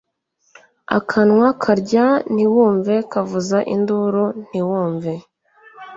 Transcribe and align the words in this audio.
akanwa 0.97 1.47
karya 1.61 2.07
ntiwumve 2.33 2.93
kavuza 3.11 3.57
induru 3.73 4.25
ntiwumve 4.47 5.13